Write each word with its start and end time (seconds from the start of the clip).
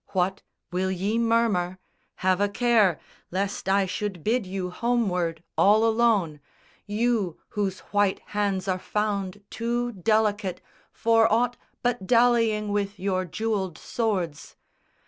What, 0.13 0.41
will 0.71 0.89
ye 0.89 1.19
murmur? 1.19 1.77
Have 2.25 2.41
a 2.41 2.49
care, 2.49 2.99
Lest 3.29 3.69
I 3.69 3.85
should 3.85 4.23
bid 4.23 4.47
you 4.47 4.71
homeward 4.71 5.43
all 5.55 5.85
alone, 5.85 6.39
You 6.87 7.37
whose 7.49 7.81
white 7.91 8.17
hands 8.33 8.67
are 8.67 8.79
found 8.79 9.43
too 9.51 9.91
delicate 9.91 10.59
For 10.91 11.31
aught 11.31 11.55
but 11.83 12.07
dallying 12.07 12.69
with 12.69 12.97
your 12.99 13.25
jewelled 13.25 13.77
swords! 13.77 14.55